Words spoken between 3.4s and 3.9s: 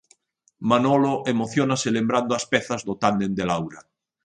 Laura.